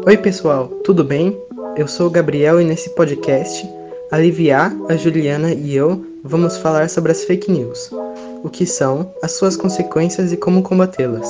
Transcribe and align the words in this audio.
Oi, 0.00 0.16
pessoal, 0.16 0.68
tudo 0.84 1.04
bem? 1.04 1.38
Eu 1.76 1.86
sou 1.86 2.06
o 2.06 2.10
Gabriel 2.10 2.60
e 2.60 2.64
nesse 2.64 2.88
podcast, 2.90 3.68
a 4.10 4.16
a 4.88 4.96
Juliana 4.96 5.52
e 5.52 5.76
eu 5.76 6.04
vamos 6.24 6.56
falar 6.56 6.88
sobre 6.88 7.12
as 7.12 7.24
fake 7.24 7.52
news, 7.52 7.90
o 8.42 8.48
que 8.48 8.64
são, 8.64 9.14
as 9.22 9.32
suas 9.32 9.54
consequências 9.54 10.32
e 10.32 10.36
como 10.36 10.62
combatê-las. 10.62 11.28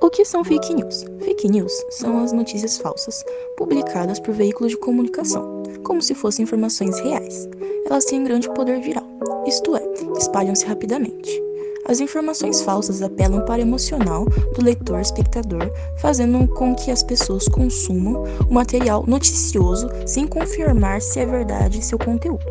O 0.00 0.10
que 0.10 0.24
são 0.24 0.44
fake 0.44 0.74
news? 0.74 1.04
Fake 1.20 1.48
news 1.48 1.72
são 1.90 2.22
as 2.24 2.32
notícias 2.32 2.78
falsas 2.78 3.24
publicadas 3.56 4.18
por 4.18 4.34
veículos 4.34 4.72
de 4.72 4.78
comunicação, 4.78 5.62
como 5.84 6.02
se 6.02 6.14
fossem 6.14 6.42
informações 6.42 6.98
reais. 6.98 7.48
Elas 7.86 8.04
têm 8.04 8.24
grande 8.24 8.52
poder 8.54 8.80
viral, 8.80 9.06
isto 9.46 9.76
é, 9.76 9.82
espalham-se 10.18 10.66
rapidamente. 10.66 11.51
As 11.86 12.00
informações 12.00 12.62
falsas 12.62 13.02
apelam 13.02 13.44
para 13.44 13.58
o 13.58 13.62
emocional 13.62 14.24
do 14.24 14.64
leitor 14.64 15.00
espectador, 15.00 15.70
fazendo 15.98 16.46
com 16.48 16.74
que 16.74 16.90
as 16.90 17.02
pessoas 17.02 17.48
consumam 17.48 18.24
o 18.48 18.54
material 18.54 19.04
noticioso 19.06 19.88
sem 20.06 20.26
confirmar 20.26 21.02
se 21.02 21.20
é 21.20 21.26
verdade 21.26 21.84
seu 21.84 21.98
conteúdo. 21.98 22.44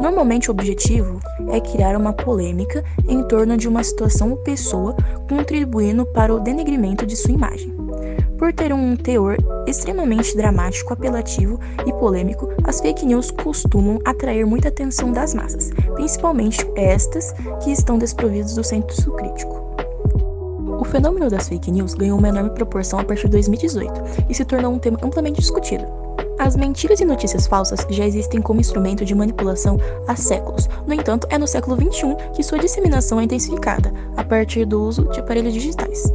Normalmente 0.00 0.50
o 0.50 0.52
objetivo 0.52 1.20
é 1.52 1.60
criar 1.60 1.94
uma 1.94 2.12
polêmica 2.12 2.82
em 3.06 3.22
torno 3.24 3.56
de 3.56 3.68
uma 3.68 3.84
situação 3.84 4.30
ou 4.30 4.36
pessoa, 4.38 4.96
contribuindo 5.28 6.06
para 6.06 6.34
o 6.34 6.40
denegrimento 6.40 7.04
de 7.04 7.16
sua 7.16 7.32
imagem. 7.32 7.79
Por 8.40 8.54
ter 8.54 8.72
um 8.72 8.96
teor 8.96 9.36
extremamente 9.66 10.34
dramático, 10.34 10.94
apelativo 10.94 11.60
e 11.86 11.92
polêmico, 11.92 12.48
as 12.64 12.80
fake 12.80 13.04
news 13.04 13.30
costumam 13.30 13.98
atrair 14.02 14.46
muita 14.46 14.68
atenção 14.68 15.12
das 15.12 15.34
massas, 15.34 15.70
principalmente 15.94 16.66
estas 16.74 17.32
que 17.62 17.70
estão 17.70 17.98
desprovidas 17.98 18.54
do 18.54 18.64
senso 18.64 19.12
crítico. 19.12 19.76
O 20.80 20.84
fenômeno 20.86 21.28
das 21.28 21.50
fake 21.50 21.70
news 21.70 21.92
ganhou 21.92 22.18
uma 22.18 22.30
enorme 22.30 22.48
proporção 22.48 22.98
a 22.98 23.04
partir 23.04 23.24
de 23.24 23.32
2018 23.32 24.00
e 24.30 24.34
se 24.34 24.46
tornou 24.46 24.72
um 24.72 24.78
tema 24.78 24.98
amplamente 25.02 25.38
discutido. 25.38 25.84
As 26.38 26.56
mentiras 26.56 26.98
e 26.98 27.04
notícias 27.04 27.46
falsas 27.46 27.86
já 27.90 28.06
existem 28.06 28.40
como 28.40 28.60
instrumento 28.60 29.04
de 29.04 29.14
manipulação 29.14 29.78
há 30.08 30.16
séculos. 30.16 30.66
No 30.86 30.94
entanto, 30.94 31.26
é 31.28 31.36
no 31.36 31.46
século 31.46 31.76
XXI 31.76 32.16
que 32.34 32.42
sua 32.42 32.58
disseminação 32.58 33.20
é 33.20 33.24
intensificada, 33.24 33.92
a 34.16 34.24
partir 34.24 34.64
do 34.64 34.82
uso 34.82 35.04
de 35.10 35.20
aparelhos 35.20 35.52
digitais. 35.52 36.10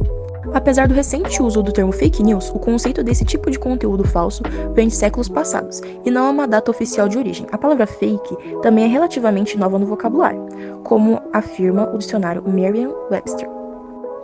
Apesar 0.56 0.88
do 0.88 0.94
recente 0.94 1.42
uso 1.42 1.62
do 1.62 1.70
termo 1.70 1.92
fake 1.92 2.22
news, 2.22 2.48
o 2.48 2.58
conceito 2.58 3.04
desse 3.04 3.26
tipo 3.26 3.50
de 3.50 3.58
conteúdo 3.58 4.04
falso 4.04 4.42
vem 4.72 4.88
de 4.88 4.94
séculos 4.94 5.28
passados 5.28 5.82
e 6.02 6.10
não 6.10 6.24
há 6.24 6.30
uma 6.30 6.48
data 6.48 6.70
oficial 6.70 7.10
de 7.10 7.18
origem. 7.18 7.46
A 7.52 7.58
palavra 7.58 7.86
fake 7.86 8.60
também 8.62 8.84
é 8.84 8.86
relativamente 8.86 9.58
nova 9.58 9.78
no 9.78 9.84
vocabulário, 9.84 10.46
como 10.82 11.20
afirma 11.30 11.90
o 11.92 11.98
dicionário 11.98 12.42
Merriam-Webster. 12.46 13.46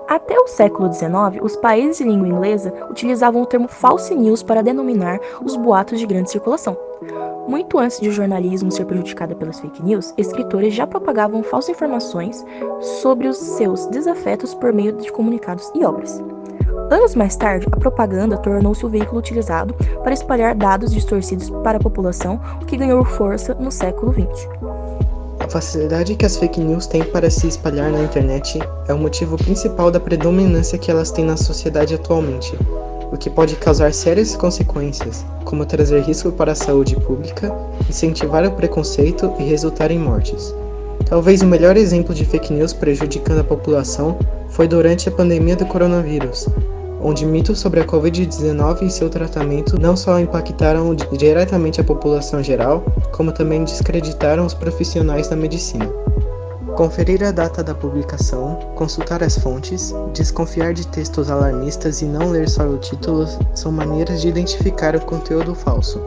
Até 0.08 0.34
o 0.40 0.48
século 0.48 0.90
XIX, 0.90 1.42
os 1.42 1.54
países 1.56 1.98
de 1.98 2.04
língua 2.04 2.26
inglesa 2.26 2.72
utilizavam 2.88 3.42
o 3.42 3.46
termo 3.46 3.68
false 3.68 4.14
news 4.14 4.42
para 4.42 4.62
denominar 4.62 5.20
os 5.44 5.54
boatos 5.54 6.00
de 6.00 6.06
grande 6.06 6.30
circulação. 6.30 6.74
Muito 7.46 7.78
antes 7.78 8.00
de 8.00 8.08
o 8.08 8.12
jornalismo 8.12 8.70
ser 8.70 8.84
prejudicado 8.84 9.34
pelas 9.34 9.58
fake 9.58 9.82
news, 9.82 10.14
escritores 10.16 10.74
já 10.74 10.86
propagavam 10.86 11.42
falsas 11.42 11.70
informações 11.70 12.44
sobre 13.02 13.26
os 13.26 13.36
seus 13.36 13.86
desafetos 13.86 14.54
por 14.54 14.72
meio 14.72 14.92
de 14.92 15.10
comunicados 15.10 15.70
e 15.74 15.84
obras. 15.84 16.22
Anos 16.90 17.14
mais 17.14 17.34
tarde, 17.34 17.66
a 17.72 17.76
propaganda 17.76 18.36
tornou-se 18.36 18.84
o 18.84 18.88
veículo 18.88 19.18
utilizado 19.18 19.74
para 20.04 20.12
espalhar 20.12 20.54
dados 20.54 20.92
distorcidos 20.92 21.50
para 21.62 21.78
a 21.78 21.80
população, 21.80 22.40
o 22.60 22.64
que 22.64 22.76
ganhou 22.76 23.04
força 23.04 23.54
no 23.54 23.72
século 23.72 24.12
XX. 24.12 24.48
A 25.40 25.48
facilidade 25.48 26.14
que 26.14 26.24
as 26.24 26.36
fake 26.36 26.60
news 26.60 26.86
têm 26.86 27.02
para 27.02 27.28
se 27.28 27.48
espalhar 27.48 27.90
na 27.90 28.02
internet 28.02 28.60
é 28.86 28.94
o 28.94 28.98
motivo 28.98 29.36
principal 29.36 29.90
da 29.90 29.98
predominância 29.98 30.78
que 30.78 30.90
elas 30.90 31.10
têm 31.10 31.24
na 31.24 31.36
sociedade 31.36 31.94
atualmente, 31.94 32.56
o 33.12 33.16
que 33.18 33.28
pode 33.28 33.54
causar 33.56 33.92
sérias 33.92 34.34
consequências, 34.34 35.24
como 35.44 35.66
trazer 35.66 36.00
risco 36.00 36.32
para 36.32 36.52
a 36.52 36.56
saúde 36.56 36.96
pública, 36.96 37.54
incentivar 37.88 38.44
o 38.46 38.52
preconceito 38.52 39.32
e 39.38 39.44
resultar 39.44 39.90
em 39.90 39.98
mortes. 39.98 40.54
Talvez 41.04 41.42
o 41.42 41.46
melhor 41.46 41.76
exemplo 41.76 42.14
de 42.14 42.24
fake 42.24 42.54
news 42.54 42.72
prejudicando 42.72 43.40
a 43.40 43.44
população 43.44 44.18
foi 44.48 44.66
durante 44.66 45.10
a 45.10 45.12
pandemia 45.12 45.54
do 45.54 45.66
coronavírus, 45.66 46.48
onde 47.02 47.26
mitos 47.26 47.58
sobre 47.58 47.80
a 47.80 47.84
Covid-19 47.84 48.82
e 48.82 48.90
seu 48.90 49.10
tratamento 49.10 49.78
não 49.78 49.94
só 49.94 50.18
impactaram 50.18 50.94
diretamente 50.94 51.80
a 51.80 51.84
população 51.84 52.42
geral, 52.42 52.82
como 53.12 53.30
também 53.30 53.62
descreditaram 53.64 54.46
os 54.46 54.54
profissionais 54.54 55.28
da 55.28 55.36
medicina. 55.36 55.90
Conferir 56.76 57.22
a 57.22 57.30
data 57.30 57.62
da 57.62 57.74
publicação, 57.74 58.58
consultar 58.74 59.22
as 59.22 59.36
fontes, 59.36 59.92
desconfiar 60.14 60.72
de 60.72 60.86
textos 60.86 61.30
alarmistas 61.30 62.00
e 62.00 62.06
não 62.06 62.30
ler 62.30 62.48
só 62.48 62.66
o 62.66 62.78
título 62.78 63.26
são 63.54 63.70
maneiras 63.70 64.22
de 64.22 64.28
identificar 64.28 64.96
o 64.96 65.00
conteúdo 65.00 65.54
falso. 65.54 66.00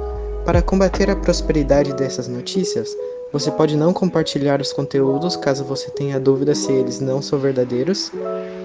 Para 0.44 0.64
combater 0.64 1.10
a 1.10 1.16
prosperidade 1.16 1.94
dessas 1.94 2.28
notícias, 2.28 2.96
você 3.32 3.52
pode 3.52 3.78
não 3.78 3.94
compartilhar 3.94 4.60
os 4.60 4.74
conteúdos 4.74 5.36
caso 5.36 5.64
você 5.64 5.92
tenha 5.92 6.20
dúvida 6.20 6.56
se 6.56 6.72
eles 6.72 7.00
não 7.00 7.22
são 7.22 7.38
verdadeiros, 7.38 8.12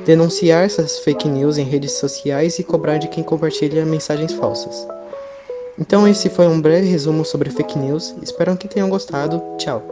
denunciar 0.06 0.64
essas 0.64 0.98
fake 1.00 1.28
news 1.28 1.58
em 1.58 1.64
redes 1.64 1.92
sociais 1.92 2.58
e 2.58 2.64
cobrar 2.64 2.96
de 2.96 3.08
quem 3.08 3.22
compartilha 3.22 3.84
mensagens 3.84 4.32
falsas. 4.32 4.86
Então 5.78 6.08
esse 6.08 6.28
foi 6.30 6.46
um 6.46 6.60
breve 6.60 6.86
resumo 6.88 7.24
sobre 7.24 7.50
fake 7.50 7.78
news, 7.78 8.14
espero 8.22 8.56
que 8.56 8.68
tenham 8.68 8.88
gostado. 8.88 9.42
Tchau! 9.58 9.82